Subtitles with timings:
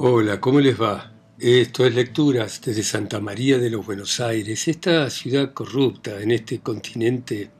[0.00, 1.12] Hola, ¿cómo les va?
[1.40, 6.60] Esto es Lecturas desde Santa María de los Buenos Aires, esta ciudad corrupta en este
[6.60, 7.50] continente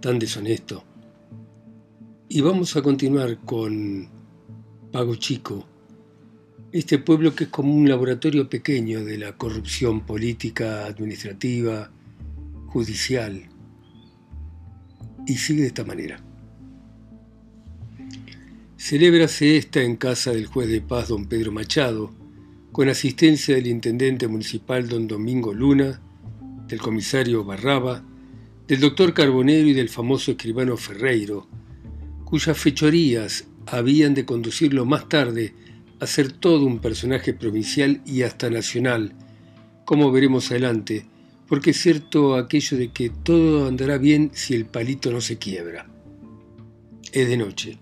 [0.00, 0.82] tan deshonesto.
[2.26, 4.08] Y vamos a continuar con
[4.90, 5.66] Pago Chico,
[6.72, 11.92] este pueblo que es como un laboratorio pequeño de la corrupción política, administrativa,
[12.68, 13.46] judicial.
[15.26, 16.23] Y sigue de esta manera.
[18.86, 22.12] Celébrase esta en casa del juez de paz don Pedro Machado,
[22.70, 26.02] con asistencia del intendente municipal don Domingo Luna,
[26.68, 28.04] del comisario Barraba,
[28.68, 31.48] del doctor Carbonero y del famoso escribano Ferreiro,
[32.26, 35.54] cuyas fechorías habían de conducirlo más tarde
[35.98, 39.14] a ser todo un personaje provincial y hasta nacional,
[39.86, 41.06] como veremos adelante,
[41.48, 45.86] porque es cierto aquello de que todo andará bien si el palito no se quiebra.
[47.12, 47.78] Es de noche.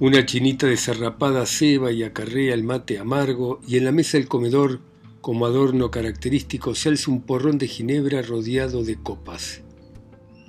[0.00, 4.78] Una chinita desarrapada ceba y acarrea el mate amargo y en la mesa del comedor,
[5.20, 9.62] como adorno característico, se alza un porrón de ginebra rodeado de copas.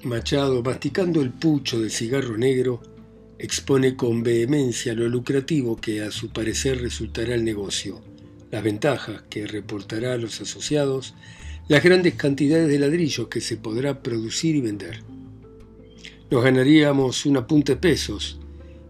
[0.03, 2.79] Machado, masticando el pucho del cigarro negro,
[3.39, 8.01] expone con vehemencia lo lucrativo que a su parecer resultará el negocio,
[8.51, 11.15] las ventajas que reportará a los asociados,
[11.67, 15.03] las grandes cantidades de ladrillos que se podrá producir y vender.
[16.29, 18.39] Nos ganaríamos una punta de pesos,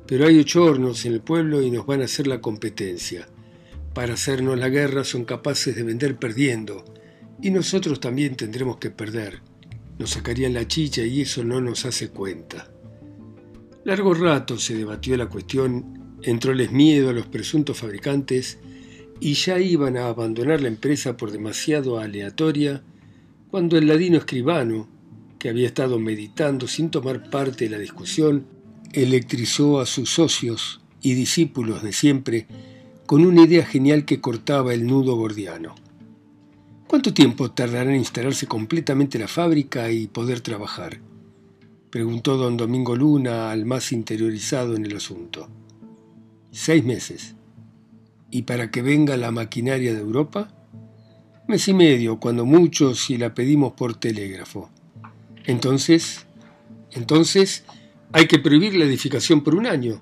[0.09, 3.29] pero hay ocho hornos en el pueblo y nos van a hacer la competencia.
[3.93, 6.83] Para hacernos la guerra son capaces de vender perdiendo,
[7.43, 9.43] y nosotros también tendremos que perder.
[9.99, 12.71] Nos sacarían la chicha y eso no nos hace cuenta.
[13.83, 18.57] Largo rato se debatió la cuestión, entróles miedo a los presuntos fabricantes
[19.19, 22.81] y ya iban a abandonar la empresa por demasiado aleatoria,
[23.52, 24.89] cuando el ladino escribano,
[25.37, 28.57] que había estado meditando sin tomar parte de la discusión,
[28.94, 32.48] electrizó a sus socios y discípulos de siempre
[33.06, 35.76] con una idea genial que cortaba el nudo gordiano.
[36.88, 40.99] ¿Cuánto tiempo tardará en instalarse completamente la fábrica y poder trabajar?
[41.89, 45.48] preguntó don Domingo Luna al más interiorizado en el asunto.
[46.52, 47.36] Seis meses.
[48.32, 50.52] ¿Y para que venga la maquinaria de Europa?
[51.48, 54.70] Mes y medio, cuando mucho, si la pedimos por telégrafo.
[55.45, 56.28] Entonces,
[56.92, 57.64] entonces,
[58.11, 60.02] hay que prohibir la edificación por un año.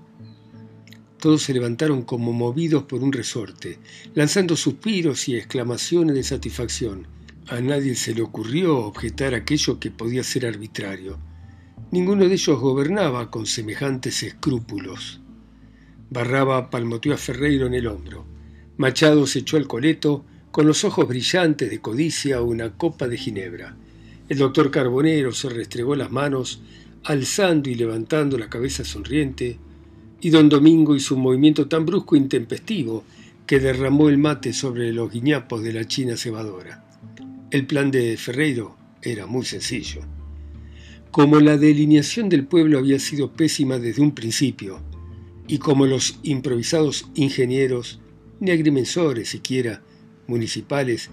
[1.20, 3.80] Todos se levantaron como movidos por un resorte,
[4.14, 7.08] lanzando suspiros y exclamaciones de satisfacción.
[7.48, 11.18] A nadie se le ocurrió objetar aquello que podía ser arbitrario.
[11.92, 15.22] Ninguno de ellos gobernaba con semejantes escrúpulos.
[16.10, 18.26] Barraba palmoteó a Ferreiro en el hombro.
[18.78, 23.76] Machado se echó al coleto, con los ojos brillantes de codicia, una copa de ginebra.
[24.30, 26.62] El doctor Carbonero se restregó las manos
[27.08, 29.58] alzando y levantando la cabeza sonriente,
[30.20, 33.06] y don Domingo hizo un movimiento tan brusco e intempestivo
[33.46, 36.84] que derramó el mate sobre los guiñapos de la china cebadora.
[37.50, 40.02] El plan de Ferreiro era muy sencillo.
[41.10, 44.82] Como la delineación del pueblo había sido pésima desde un principio,
[45.48, 48.02] y como los improvisados ingenieros,
[48.42, 49.82] ni agrimensores siquiera,
[50.28, 51.10] municipales,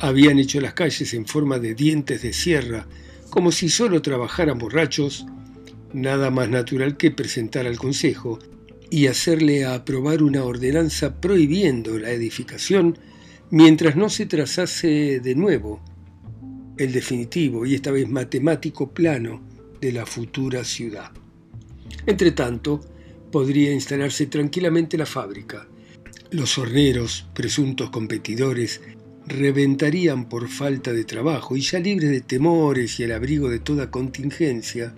[0.00, 2.86] habían hecho las calles en forma de dientes de sierra
[3.30, 5.26] como si solo trabajaran borrachos,
[5.92, 8.38] nada más natural que presentar al Consejo
[8.90, 12.98] y hacerle aprobar una ordenanza prohibiendo la edificación
[13.50, 15.80] mientras no se trazase de nuevo
[16.76, 19.42] el definitivo y esta vez matemático plano
[19.80, 21.10] de la futura ciudad.
[22.06, 22.80] Entre tanto,
[23.30, 25.68] podría instalarse tranquilamente la fábrica.
[26.30, 28.80] Los horneros, presuntos competidores,
[29.26, 33.90] reventarían por falta de trabajo y ya libres de temores y al abrigo de toda
[33.90, 34.94] contingencia,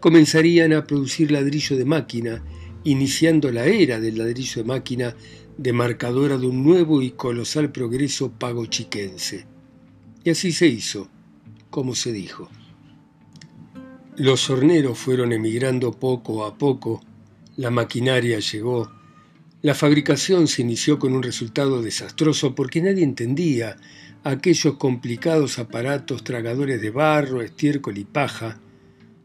[0.00, 2.44] comenzarían a producir ladrillo de máquina,
[2.84, 5.16] iniciando la era del ladrillo de máquina
[5.56, 9.46] demarcadora de un nuevo y colosal progreso pagochiquense.
[10.24, 11.08] Y así se hizo,
[11.70, 12.48] como se dijo.
[14.16, 17.02] Los horneros fueron emigrando poco a poco,
[17.56, 18.90] la maquinaria llegó,
[19.64, 23.78] la fabricación se inició con un resultado desastroso porque nadie entendía
[24.22, 28.60] aquellos complicados aparatos tragadores de barro, estiércol y paja.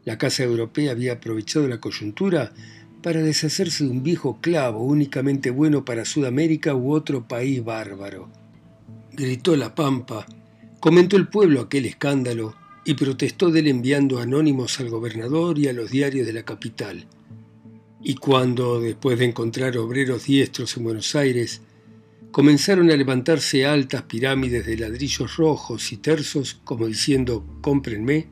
[0.06, 2.54] La Casa Europea había aprovechado la coyuntura
[3.02, 8.30] para deshacerse de un viejo clavo únicamente bueno para Sudamérica u otro país bárbaro.
[9.12, 10.24] Gritó la pampa,
[10.80, 12.56] comentó el pueblo aquel escándalo
[12.86, 17.06] y protestó de él enviando anónimos al gobernador y a los diarios de la capital.
[18.02, 21.60] Y cuando, después de encontrar obreros diestros en Buenos Aires,
[22.30, 28.28] comenzaron a levantarse altas pirámides de ladrillos rojos y tersos, como diciendo, cómprenme,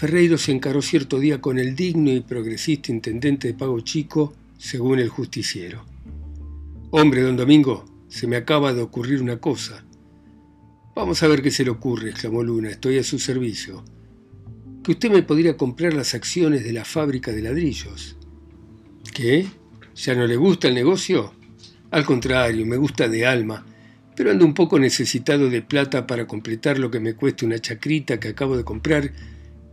[0.00, 4.98] Ferreiro se encaró cierto día con el digno y progresista intendente de Pago Chico, según
[4.98, 5.84] el justiciero.
[6.90, 9.84] Hombre, don Domingo, se me acaba de ocurrir una cosa.
[10.94, 13.84] Vamos a ver qué se le ocurre, exclamó Luna, estoy a su servicio.
[14.82, 18.16] Que usted me podría comprar las acciones de la fábrica de ladrillos.
[19.12, 19.46] ¿Qué?
[19.94, 21.34] ¿Ya no le gusta el negocio?
[21.90, 23.66] Al contrario, me gusta de alma,
[24.14, 28.20] pero ando un poco necesitado de plata para completar lo que me cueste una chacrita
[28.20, 29.12] que acabo de comprar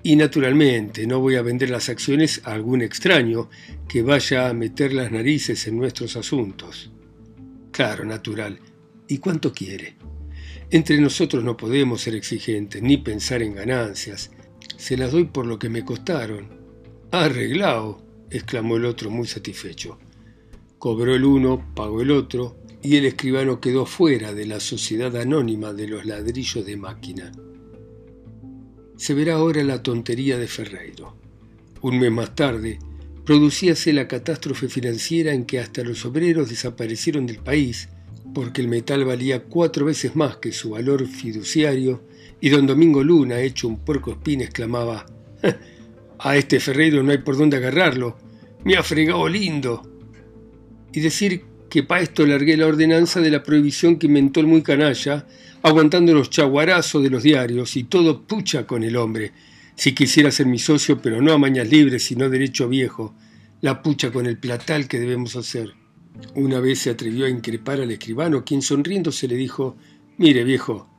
[0.03, 3.49] y naturalmente no voy a vender las acciones a algún extraño
[3.87, 6.91] que vaya a meter las narices en nuestros asuntos.
[7.71, 8.59] Claro, natural.
[9.07, 9.97] ¿Y cuánto quiere?
[10.69, 14.31] Entre nosotros no podemos ser exigentes ni pensar en ganancias.
[14.77, 16.47] Se las doy por lo que me costaron.
[17.11, 19.97] Arreglado, exclamó el otro muy satisfecho.
[20.77, 25.73] Cobró el uno, pagó el otro, y el escribano quedó fuera de la sociedad anónima
[25.73, 27.31] de los ladrillos de máquina.
[28.95, 31.15] Se verá ahora la tontería de Ferreiro.
[31.81, 32.79] Un mes más tarde,
[33.25, 37.89] producíase la catástrofe financiera en que hasta los obreros desaparecieron del país,
[38.33, 42.03] porque el metal valía cuatro veces más que su valor fiduciario,
[42.39, 45.05] y don Domingo Luna, hecho un puerco espín, exclamaba,
[46.19, 48.17] a este Ferreiro no hay por dónde agarrarlo,
[48.63, 49.81] me ha fregado lindo
[50.91, 54.61] y decir que para esto largué la ordenanza de la prohibición que inventó el muy
[54.61, 55.27] canalla,
[55.61, 59.31] aguantando los chaguarazos de los diarios y todo pucha con el hombre.
[59.75, 63.13] Si quisiera ser mi socio, pero no a mañas libres, sino derecho viejo,
[63.61, 65.73] la pucha con el platal que debemos hacer.
[66.35, 69.77] Una vez se atrevió a increpar al escribano, quien sonriendo se le dijo,
[70.17, 70.89] mire viejo,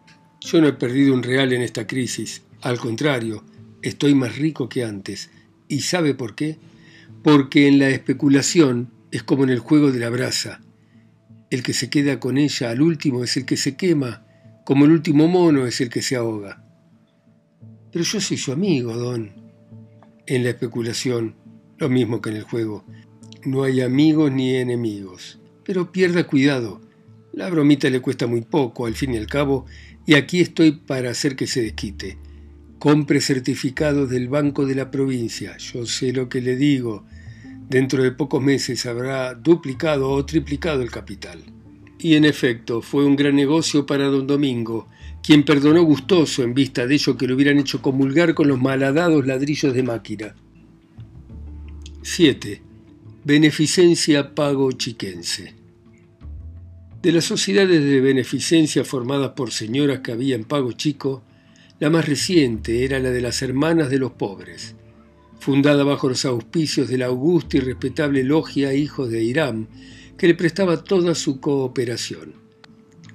[0.41, 3.43] yo no he perdido un real en esta crisis, al contrario,
[3.83, 5.31] estoy más rico que antes.
[5.69, 6.59] ¿Y sabe por qué?
[7.23, 10.61] Porque en la especulación es como en el juego de la brasa.
[11.51, 14.27] El que se queda con ella al último es el que se quema,
[14.65, 16.63] como el último mono es el que se ahoga.
[17.91, 19.33] Pero yo soy su amigo, don.
[20.27, 21.37] En la especulación,
[21.79, 22.85] lo mismo que en el juego.
[23.45, 25.39] No hay amigos ni enemigos.
[25.65, 26.83] Pero pierda cuidado.
[27.33, 29.65] La bromita le cuesta muy poco, al fin y al cabo,
[30.07, 32.19] y aquí estoy para hacer que se desquite.
[32.79, 35.57] Compre certificados del Banco de la Provincia.
[35.59, 37.05] Yo sé lo que le digo
[37.69, 41.39] Dentro de pocos meses habrá duplicado o triplicado el capital.
[41.99, 44.89] Y en efecto, fue un gran negocio para don Domingo,
[45.23, 49.27] quien perdonó gustoso en vista de ello que lo hubieran hecho comulgar con los malhadados
[49.27, 50.35] ladrillos de máquina.
[52.01, 52.63] 7.
[53.25, 55.55] Beneficencia Pago Chiquense.
[57.03, 61.23] De las sociedades de beneficencia formadas por señoras que había en Pago Chico,
[61.81, 64.75] la más reciente era la de las Hermanas de los Pobres
[65.39, 69.69] fundada bajo los auspicios de la augusta y respetable logia Hijos de Irán,
[70.17, 72.35] que le prestaba toda su cooperación.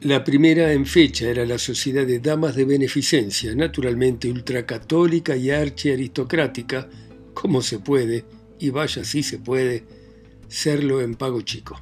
[0.01, 6.89] La primera en fecha era la Sociedad de Damas de Beneficencia, naturalmente ultracatólica y archiaristocrática,
[7.33, 8.25] como se puede,
[8.59, 9.83] y vaya si se puede,
[10.47, 11.79] serlo en pago chico.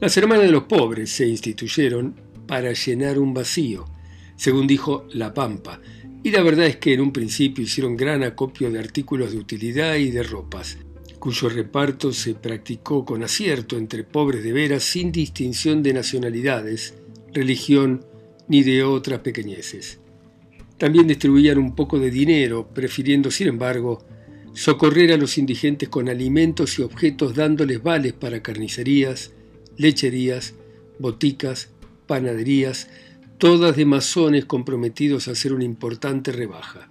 [0.00, 2.14] Las hermanas de los pobres se instituyeron
[2.46, 3.86] para llenar un vacío,
[4.36, 5.80] según dijo La Pampa,
[6.22, 9.96] y la verdad es que en un principio hicieron gran acopio de artículos de utilidad
[9.96, 10.78] y de ropas,
[11.18, 16.94] cuyo reparto se practicó con acierto entre pobres de veras sin distinción de nacionalidades,
[17.32, 18.04] religión
[18.48, 20.00] ni de otras pequeñeces.
[20.78, 24.04] También distribuían un poco de dinero, prefiriendo, sin embargo,
[24.54, 29.32] socorrer a los indigentes con alimentos y objetos dándoles vales para carnicerías,
[29.76, 30.54] lecherías,
[30.98, 31.70] boticas,
[32.06, 32.88] panaderías,
[33.38, 36.88] todas de masones comprometidos a hacer una importante rebaja.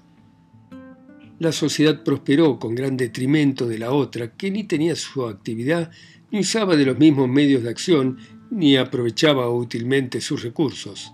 [1.39, 5.91] La sociedad prosperó con gran detrimento de la otra, que ni tenía su actividad,
[6.31, 8.17] ni usaba de los mismos medios de acción,
[8.49, 11.11] ni aprovechaba útilmente sus recursos.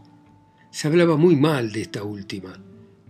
[0.71, 2.61] Se hablaba muy mal de esta última.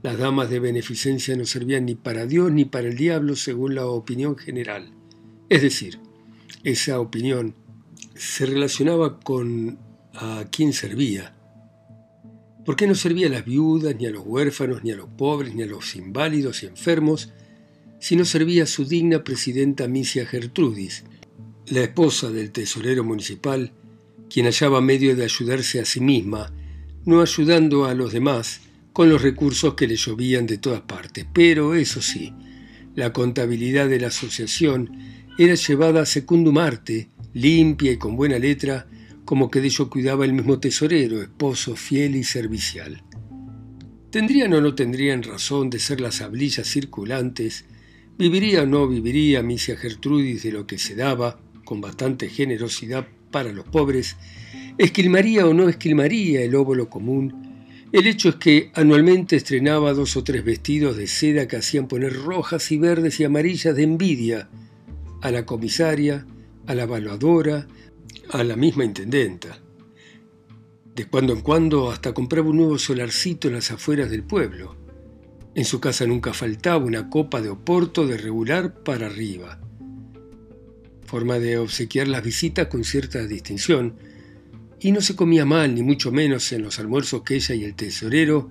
[0.02, 3.86] Las damas de beneficencia no servían ni para Dios ni para el diablo según la
[3.86, 4.94] opinión general.
[5.50, 6.00] Es decir,
[6.64, 7.56] esa opinión
[8.16, 9.78] se relacionaba con
[10.14, 11.36] a quién servía,
[12.66, 15.56] ¿Por qué no servía a las viudas, ni a los huérfanos, ni a los pobres,
[15.56, 17.32] ni a los inválidos y enfermos,
[18.00, 21.04] sino servía a su digna presidenta Misia Gertrudis,
[21.68, 23.72] la esposa del tesorero municipal,
[24.30, 26.54] quien hallaba medio de ayudarse a sí misma,
[27.06, 28.62] no ayudando a los demás
[28.94, 31.26] con los recursos que le llovían de todas partes.
[31.34, 32.34] Pero eso sí,
[32.96, 34.92] la contabilidad de la asociación
[35.38, 38.88] era llevada a secundum arte, limpia y con buena letra,
[39.30, 43.04] como que de ello cuidaba el mismo tesorero, esposo fiel y servicial.
[44.10, 47.66] ¿Tendrían o no tendrían razón de ser las hablillas circulantes?
[48.18, 53.54] ¿Viviría o no viviría Misia Gertrudis de lo que se daba, con bastante generosidad para
[53.54, 54.16] los pobres?
[54.80, 57.68] ¿Esquilmaría o no esquilmaría el óvulo común?
[57.92, 62.14] El hecho es que anualmente estrenaba dos o tres vestidos de seda que hacían poner
[62.14, 64.50] rojas y verdes y amarillas de envidia
[65.22, 66.26] a la comisaria,
[66.66, 67.68] a la evaluadora,
[68.32, 69.60] a la misma intendenta.
[70.96, 74.76] De cuando en cuando hasta compraba un nuevo solarcito en las afueras del pueblo.
[75.56, 79.60] En su casa nunca faltaba una copa de oporto de regular para arriba.
[81.06, 83.96] Forma de obsequiar las visitas con cierta distinción,
[84.80, 87.76] y no se comía mal, ni mucho menos en los almuerzos que ella y el
[87.76, 88.50] tesorero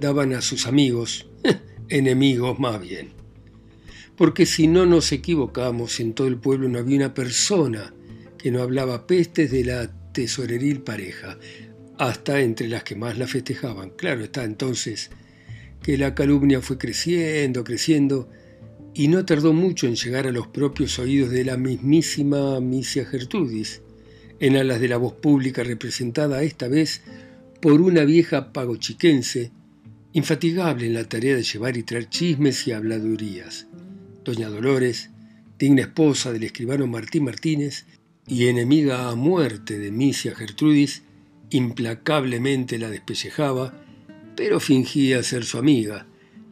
[0.00, 1.28] daban a sus amigos,
[1.88, 3.10] enemigos más bien.
[4.16, 7.94] Porque si no nos equivocamos, en todo el pueblo no había una persona
[8.42, 11.38] que no hablaba pestes de la tesoreril pareja,
[11.96, 13.90] hasta entre las que más la festejaban.
[13.90, 15.10] Claro está entonces
[15.80, 18.28] que la calumnia fue creciendo, creciendo,
[18.94, 23.80] y no tardó mucho en llegar a los propios oídos de la mismísima Misia Gertrudis,
[24.40, 27.02] en alas de la voz pública representada esta vez
[27.60, 29.52] por una vieja pagochiquense,
[30.12, 33.68] infatigable en la tarea de llevar y traer chismes y habladurías.
[34.24, 35.10] Doña Dolores,
[35.60, 37.86] digna esposa del escribano Martín Martínez
[38.26, 41.02] y enemiga a muerte de Misia Gertrudis,
[41.50, 43.74] implacablemente la despellejaba,
[44.36, 46.06] pero fingía ser su amiga,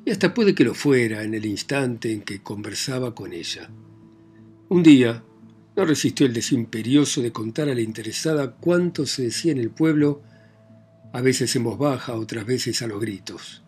[0.04, 3.70] y hasta puede que lo fuera en el instante en que conversaba con ella.
[4.68, 5.22] Un día,
[5.76, 9.70] no resistió el deseo imperioso de contar a la interesada cuánto se decía en el
[9.70, 10.22] pueblo,
[11.12, 13.62] a veces en voz baja, otras veces a los gritos.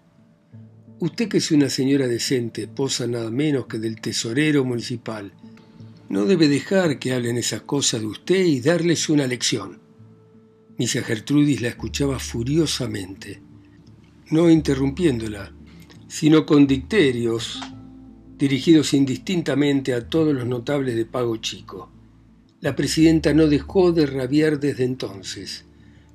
[0.98, 5.32] Usted que es una señora decente, posa nada menos que del tesorero municipal,
[6.12, 9.80] no debe dejar que hablen esas cosas de usted y darles una lección.
[10.76, 13.40] Misia Gertrudis la escuchaba furiosamente,
[14.28, 15.54] no interrumpiéndola,
[16.08, 17.62] sino con dicterios
[18.36, 21.90] dirigidos indistintamente a todos los notables de Pago Chico.
[22.60, 25.64] La presidenta no dejó de rabiar desde entonces.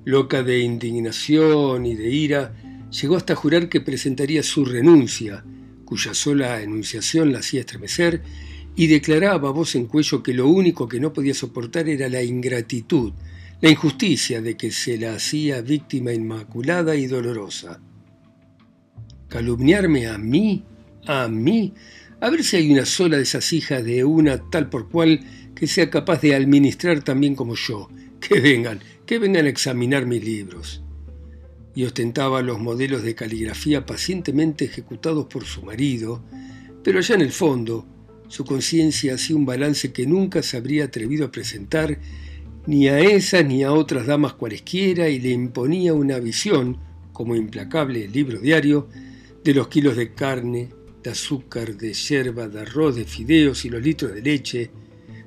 [0.04, 2.54] Loca de indignación y de ira,
[2.92, 5.44] llegó hasta jurar que presentaría su renuncia,
[5.84, 8.22] cuya sola enunciación la hacía estremecer,
[8.78, 13.12] y declaraba voz en cuello que lo único que no podía soportar era la ingratitud,
[13.60, 17.80] la injusticia de que se la hacía víctima inmaculada y dolorosa.
[19.28, 20.62] ¿Calumniarme a mí?
[21.08, 21.74] ¿A mí?
[22.20, 25.66] A ver si hay una sola de esas hijas de una tal por cual que
[25.66, 27.88] sea capaz de administrar también como yo.
[28.20, 30.84] Que vengan, que vengan a examinar mis libros.
[31.74, 36.22] Y ostentaba los modelos de caligrafía pacientemente ejecutados por su marido,
[36.84, 37.97] pero allá en el fondo,
[38.28, 41.98] su conciencia hacía un balance que nunca se habría atrevido a presentar
[42.66, 46.78] ni a esa ni a otras damas cualesquiera y le imponía una visión,
[47.12, 48.88] como implacable libro diario,
[49.42, 50.68] de los kilos de carne,
[51.02, 54.70] de azúcar, de yerba, de arroz, de fideos y los litros de leche,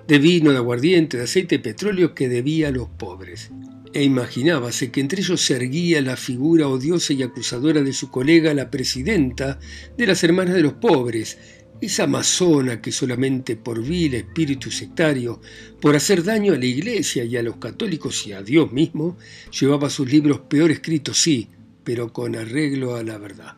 [0.08, 3.50] de vino, de aguardiente, de aceite de petróleo que debía a los pobres.
[3.94, 8.54] E imaginábase que entre ellos se erguía la figura odiosa y acusadora de su colega,
[8.54, 9.60] la presidenta
[9.98, 11.38] de las Hermanas de los Pobres,
[11.82, 15.42] esa amazona que solamente por vil espíritu sectario,
[15.82, 19.18] por hacer daño a la iglesia y a los católicos y a Dios mismo,
[19.60, 21.48] llevaba sus libros peor escritos, sí,
[21.84, 23.58] pero con arreglo a la verdad.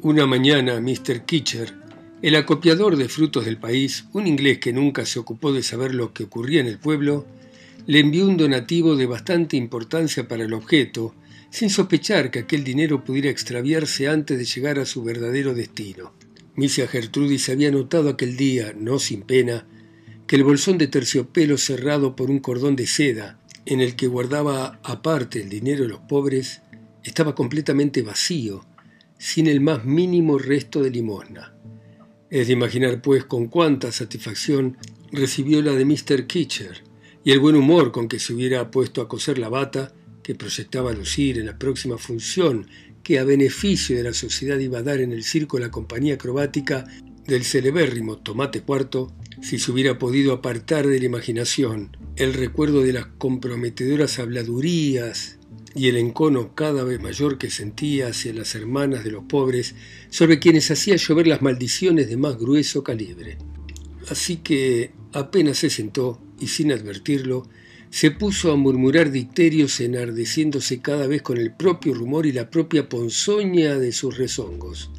[0.00, 1.24] Una mañana, Mr.
[1.26, 1.74] Kitcher,
[2.22, 6.12] el acopiador de frutos del país, un inglés que nunca se ocupó de saber lo
[6.12, 7.26] que ocurría en el pueblo,
[7.86, 11.14] le envió un donativo de bastante importancia para el objeto,
[11.50, 16.19] sin sospechar que aquel dinero pudiera extraviarse antes de llegar a su verdadero destino.
[16.60, 19.66] Misia Gertrudis había notado aquel día, no sin pena,
[20.26, 24.78] que el bolsón de terciopelo cerrado por un cordón de seda, en el que guardaba
[24.82, 26.60] aparte el dinero de los pobres,
[27.02, 28.66] estaba completamente vacío,
[29.16, 31.54] sin el más mínimo resto de limosna.
[32.28, 34.76] Es de imaginar, pues, con cuánta satisfacción
[35.12, 36.26] recibió la de Mr.
[36.26, 36.84] Kitcher
[37.24, 40.92] y el buen humor con que se hubiera puesto a coser la bata que proyectaba
[40.92, 42.66] lucir en la próxima función
[43.02, 46.86] que a beneficio de la sociedad iba a dar en el circo la compañía acrobática
[47.26, 52.92] del celebérrimo Tomate Cuarto, si se hubiera podido apartar de la imaginación el recuerdo de
[52.92, 55.38] las comprometedoras habladurías
[55.74, 59.74] y el encono cada vez mayor que sentía hacia las hermanas de los pobres,
[60.10, 63.38] sobre quienes hacía llover las maldiciones de más grueso calibre.
[64.08, 67.48] Así que apenas se sentó, y sin advertirlo,
[67.90, 72.88] se puso a murmurar dicterios enardeciéndose cada vez con el propio rumor y la propia
[72.88, 74.90] ponzoña de sus rezongos.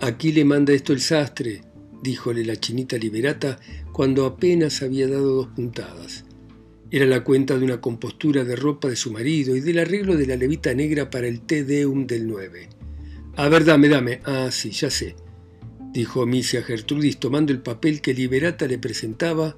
[0.00, 1.62] Aquí le manda esto el sastre,
[2.02, 3.58] díjole la chinita liberata
[3.92, 6.24] cuando apenas había dado dos puntadas.
[6.92, 10.26] Era la cuenta de una compostura de ropa de su marido y del arreglo de
[10.26, 12.68] la levita negra para el Te Deum del 9.
[13.36, 14.20] A ver, dame, dame.
[14.24, 15.16] Ah, sí, ya sé,
[15.92, 19.56] dijo Misia Gertrudis tomando el papel que Liberata le presentaba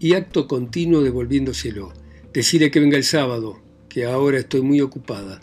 [0.00, 1.92] y acto continuo devolviéndoselo.
[2.32, 5.40] Decirle que venga el sábado, que ahora estoy muy ocupada.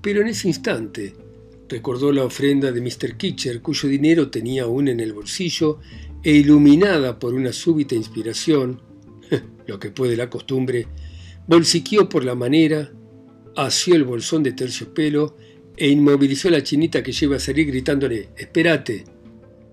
[0.00, 1.14] Pero en ese instante
[1.68, 3.16] recordó la ofrenda de Mr.
[3.18, 5.80] Kitcher, cuyo dinero tenía aún en el bolsillo,
[6.22, 8.80] e iluminada por una súbita inspiración,
[9.66, 10.86] lo que puede la costumbre,
[11.46, 12.90] bolsiqueó por la manera,
[13.54, 15.36] asió el bolsón de terciopelo
[15.76, 19.04] e inmovilizó a la chinita que lleva a salir gritándole Espérate.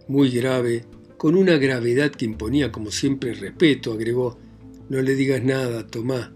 [0.08, 0.86] Muy grave,
[1.18, 4.38] con una gravedad que imponía como siempre respeto, agregó
[4.90, 6.30] No le digas nada, Tomás.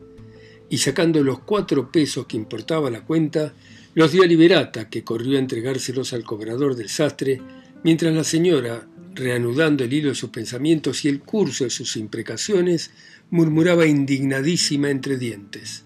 [0.69, 3.53] Y sacando los cuatro pesos que importaba la cuenta,
[3.95, 7.41] los dio a Liberata, que corrió a entregárselos al cobrador del sastre,
[7.83, 12.91] mientras la señora, reanudando el hilo de sus pensamientos y el curso de sus imprecaciones,
[13.29, 15.85] murmuraba indignadísima entre dientes.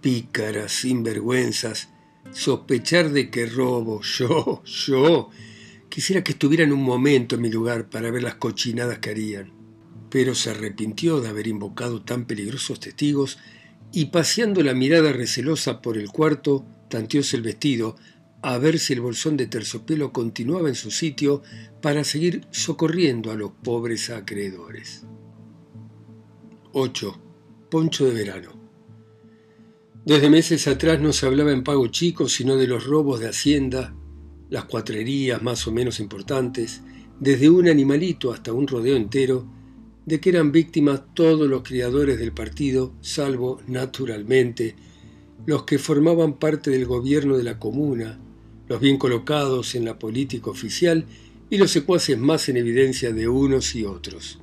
[0.00, 1.88] Pícaras, sinvergüenzas,
[2.32, 5.30] sospechar de que robo, yo, yo.
[5.94, 9.52] Quisiera que estuvieran un momento en mi lugar para ver las cochinadas que harían.
[10.10, 13.38] Pero se arrepintió de haber invocado tan peligrosos testigos
[13.92, 17.94] y paseando la mirada recelosa por el cuarto, tanteóse el vestido,
[18.42, 21.42] a ver si el bolsón de terciopelo continuaba en su sitio
[21.80, 25.04] para seguir socorriendo a los pobres acreedores.
[26.72, 27.22] 8.
[27.70, 28.50] Poncho de verano.
[30.04, 33.94] Desde meses atrás no se hablaba en pago chico sino de los robos de hacienda,
[34.50, 36.82] las cuatrerías más o menos importantes,
[37.20, 39.46] desde un animalito hasta un rodeo entero,
[40.06, 44.76] de que eran víctimas todos los criadores del partido, salvo, naturalmente,
[45.46, 48.20] los que formaban parte del gobierno de la comuna,
[48.68, 51.06] los bien colocados en la política oficial
[51.50, 54.40] y los secuaces más en evidencia de unos y otros.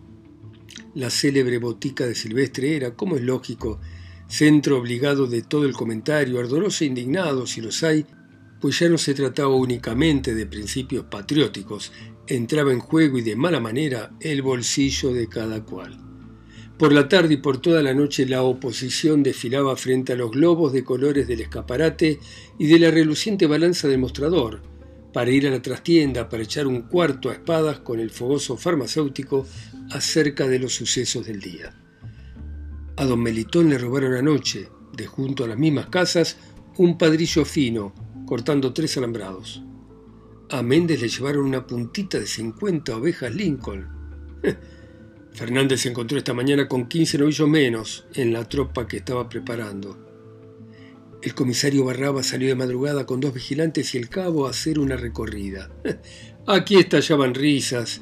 [0.94, 3.80] La célebre botica de Silvestre era, como es lógico,
[4.28, 8.06] centro obligado de todo el comentario, ardoroso e indignado si los hay,
[8.62, 11.92] pues ya no se trataba únicamente de principios patrióticos,
[12.28, 16.00] entraba en juego y de mala manera el bolsillo de cada cual.
[16.78, 20.74] Por la tarde y por toda la noche la oposición desfilaba frente a los globos
[20.74, 22.20] de colores del escaparate
[22.60, 24.62] y de la reluciente balanza del mostrador,
[25.12, 29.46] para ir a la trastienda para echar un cuarto a espadas con el fogoso farmacéutico
[29.90, 31.76] acerca de los sucesos del día.
[32.96, 36.38] A don Melitón le robaron anoche, de junto a las mismas casas,
[36.78, 37.94] un padrillo fino,
[38.32, 39.62] cortando tres alambrados.
[40.52, 43.90] A Méndez le llevaron una puntita de 50 ovejas Lincoln.
[45.34, 49.98] Fernández se encontró esta mañana con 15 novillos menos en la tropa que estaba preparando.
[51.22, 54.96] El comisario Barraba salió de madrugada con dos vigilantes y el cabo a hacer una
[54.96, 55.70] recorrida.
[56.48, 58.00] Aquí estallaban risas,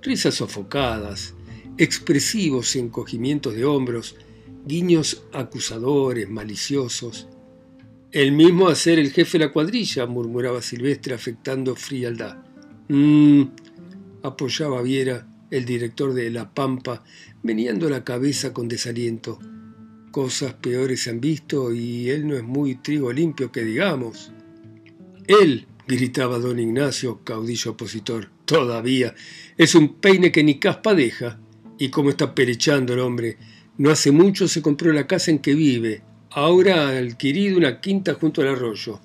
[0.00, 1.34] risas sofocadas,
[1.76, 4.16] expresivos encogimientos de hombros,
[4.64, 7.28] guiños acusadores, maliciosos.
[8.16, 12.38] El mismo a ser el jefe de la cuadrilla, murmuraba Silvestre afectando frialdad.
[12.88, 13.42] Mmm,
[14.22, 17.04] apoyaba Viera el director de La Pampa,
[17.42, 19.38] meneando la cabeza con desaliento.
[20.12, 24.32] Cosas peores se han visto y él no es muy trigo limpio que digamos.
[25.26, 29.14] Él, gritaba don Ignacio, caudillo opositor, todavía,
[29.58, 31.38] es un peine que ni caspa deja.
[31.78, 33.36] Y cómo está perechando el hombre.
[33.76, 36.02] No hace mucho se compró la casa en que vive.
[36.36, 39.00] Ahora ha adquirido una quinta junto al arroyo.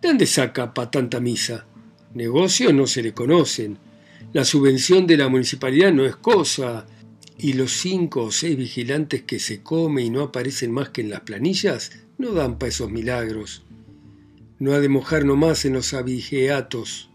[0.00, 1.66] ¿De dónde saca para tanta misa?
[2.14, 3.76] Negocios no se le conocen.
[4.32, 6.86] La subvención de la municipalidad no es cosa,
[7.36, 11.10] y los cinco o seis vigilantes que se come y no aparecen más que en
[11.10, 13.62] las planillas no dan para esos milagros.
[14.58, 17.10] No ha de mojar nomás en los abigeatos.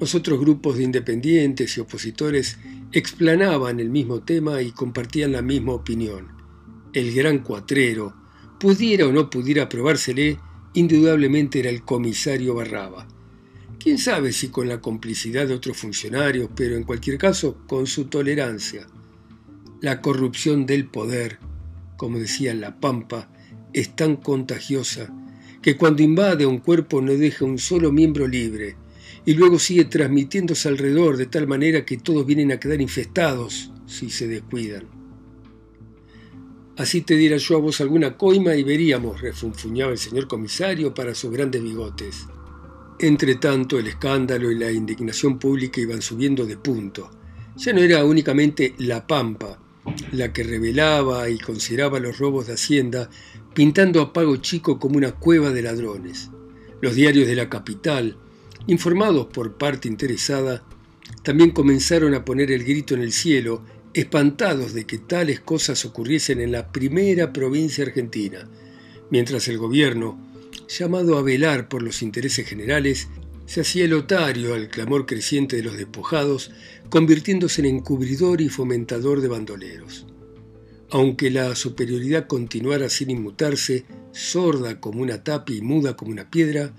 [0.00, 2.56] Los otros grupos de independientes y opositores
[2.92, 6.28] explanaban el mismo tema y compartían la misma opinión.
[6.94, 8.19] El gran cuatrero,
[8.60, 10.38] pudiera o no pudiera aprobársele,
[10.74, 13.08] indudablemente era el comisario Barraba
[13.80, 18.04] Quién sabe si con la complicidad de otros funcionarios, pero en cualquier caso con su
[18.04, 18.86] tolerancia.
[19.80, 21.38] La corrupción del poder,
[21.96, 23.30] como decía La Pampa,
[23.72, 25.10] es tan contagiosa
[25.62, 28.76] que cuando invade un cuerpo no deja un solo miembro libre
[29.24, 34.10] y luego sigue transmitiéndose alrededor de tal manera que todos vienen a quedar infestados si
[34.10, 34.99] se descuidan.
[36.80, 41.14] Así te diera yo a vos alguna coima y veríamos, refunfuñaba el señor comisario para
[41.14, 42.26] sus grandes bigotes.
[42.98, 47.10] Entre tanto, el escándalo y la indignación pública iban subiendo de punto.
[47.56, 49.58] Ya no era únicamente La Pampa
[50.12, 53.10] la que revelaba y consideraba los robos de Hacienda,
[53.52, 56.30] pintando a Pago Chico como una cueva de ladrones.
[56.80, 58.16] Los diarios de la capital,
[58.68, 60.64] informados por parte interesada,
[61.22, 63.62] también comenzaron a poner el grito en el cielo,
[63.92, 68.48] espantados de que tales cosas ocurriesen en la primera provincia argentina,
[69.10, 70.18] mientras el gobierno,
[70.68, 73.08] llamado a velar por los intereses generales,
[73.46, 76.52] se hacía el otario al clamor creciente de los despojados,
[76.88, 80.06] convirtiéndose en encubridor y fomentador de bandoleros.
[80.90, 86.72] Aunque la superioridad continuara sin inmutarse, sorda como una tapia y muda como una piedra,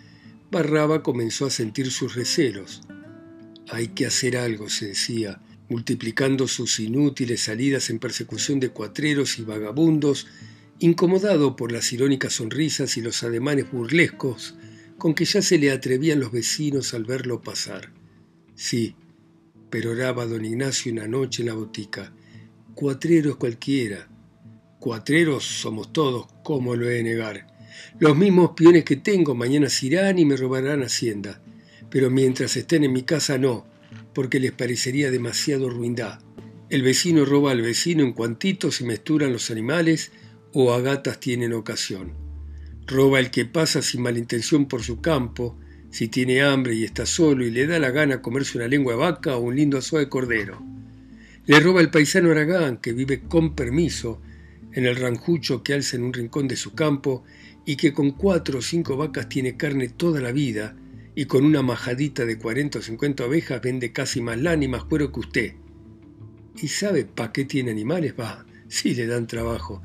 [0.49, 2.81] Barraba comenzó a sentir sus recelos.
[3.69, 9.43] Hay que hacer algo, se decía, multiplicando sus inútiles salidas en persecución de cuatreros y
[9.43, 10.27] vagabundos,
[10.79, 14.55] incomodado por las irónicas sonrisas y los ademanes burlescos
[14.97, 17.93] con que ya se le atrevían los vecinos al verlo pasar.
[18.53, 18.95] Sí,
[19.69, 22.11] peroraba don Ignacio una noche en la botica.
[22.75, 24.09] Cuatreros cualquiera.
[24.77, 27.47] Cuatreros somos todos, ¿cómo lo he de negar?
[27.97, 31.41] Los mismos peones que tengo mañana se irán y me robarán hacienda.
[31.89, 33.70] Pero mientras estén en mi casa no,
[34.13, 36.19] porque les parecería demasiado ruindad.
[36.69, 40.11] El vecino roba al vecino en cuantito se mesturan los animales
[40.53, 42.13] o a gatas tienen ocasión.
[42.87, 45.57] Roba el que pasa sin malintención por su campo,
[45.89, 48.99] si tiene hambre y está solo y le da la gana comerse una lengua de
[48.99, 50.61] vaca o un lindo aso de cordero.
[51.45, 54.21] Le roba el paisano Aragán, que vive con permiso
[54.73, 57.23] en el ranjucho que alza en un rincón de su campo
[57.65, 60.75] y que con cuatro o cinco vacas tiene carne toda la vida
[61.15, 64.85] y con una majadita de 40 o 50 ovejas vende casi más lana y más
[64.85, 65.53] cuero que usted.
[66.61, 68.13] ¿Y sabe pa' qué tiene animales?
[68.19, 69.81] Va, sí le dan trabajo.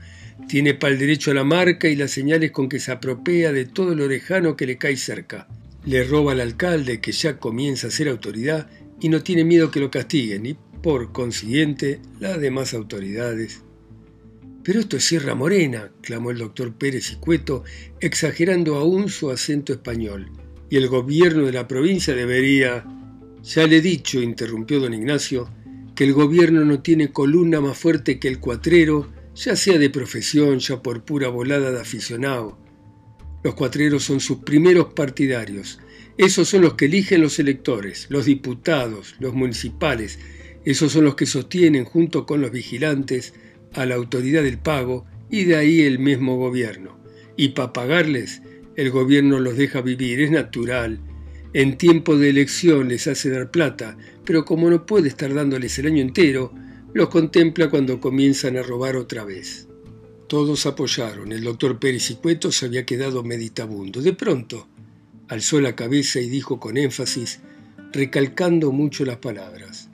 [0.48, 3.94] Tiene pa'l derecho a la marca y las señales con que se apropia de todo
[3.94, 5.48] lo lejano que le cae cerca.
[5.84, 8.68] Le roba al alcalde que ya comienza a ser autoridad
[9.00, 13.62] y no tiene miedo que lo castiguen y por consiguiente las demás autoridades.
[14.62, 17.62] Pero esto es Sierra Morena, clamó el doctor Pérez y Cueto,
[18.00, 20.30] exagerando aún su acento español
[20.68, 22.84] y el gobierno de la provincia debería...
[23.42, 25.48] Ya le he dicho, interrumpió don Ignacio,
[25.94, 30.58] que el gobierno no tiene columna más fuerte que el cuatrero, ya sea de profesión,
[30.58, 32.58] ya por pura volada de aficionado.
[33.44, 35.78] Los cuatreros son sus primeros partidarios.
[36.18, 40.18] Esos son los que eligen los electores, los diputados, los municipales.
[40.64, 43.34] Esos son los que sostienen, junto con los vigilantes,
[43.72, 46.98] a la autoridad del pago y de ahí el mismo gobierno.
[47.36, 48.42] Y para pagarles
[48.76, 51.00] el gobierno los deja vivir, es natural.
[51.52, 55.86] En tiempo de elección les hace dar plata, pero como no puede estar dándoles el
[55.86, 56.52] año entero,
[56.92, 59.66] los contempla cuando comienzan a robar otra vez.
[60.28, 61.32] Todos apoyaron.
[61.32, 64.02] El doctor Pérez y Cueto se había quedado meditabundo.
[64.02, 64.68] De pronto,
[65.28, 67.40] alzó la cabeza y dijo con énfasis,
[67.92, 69.88] recalcando mucho las palabras.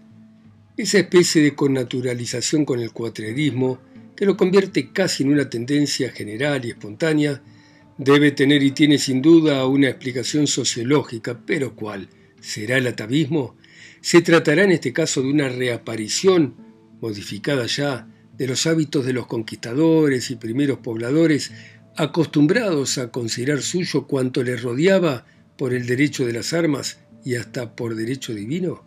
[0.76, 3.78] Esa especie de connaturalización con el cuatrerismo,
[4.16, 7.42] que lo convierte casi en una tendencia general y espontánea,
[7.98, 12.08] Debe tener y tiene sin duda una explicación sociológica, pero ¿cuál?
[12.40, 13.56] ¿Será el atavismo?
[14.00, 16.54] ¿Se tratará en este caso de una reaparición,
[17.00, 21.52] modificada ya, de los hábitos de los conquistadores y primeros pobladores,
[21.96, 25.26] acostumbrados a considerar suyo cuanto les rodeaba
[25.58, 28.82] por el derecho de las armas y hasta por derecho divino?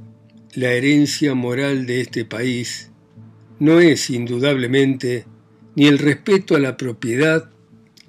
[0.55, 2.89] La herencia moral de este país
[3.59, 5.25] no es indudablemente
[5.75, 7.51] ni el respeto a la propiedad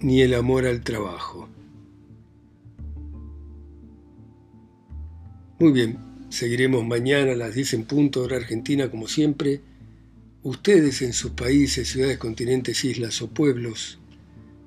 [0.00, 1.48] ni el amor al trabajo.
[5.59, 9.62] Muy bien, seguiremos mañana a las 10 en punto hora argentina como siempre.
[10.42, 13.98] Ustedes en sus países, ciudades, continentes, islas o pueblos,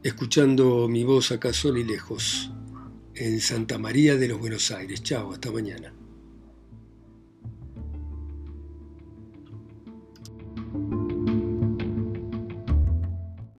[0.03, 2.51] escuchando mi voz acá solo y lejos,
[3.15, 5.03] en Santa María de los Buenos Aires.
[5.03, 5.93] Chao, hasta mañana.